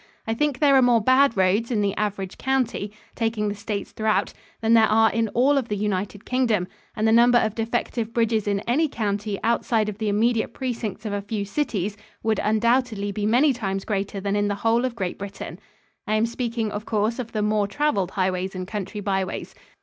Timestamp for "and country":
18.55-19.01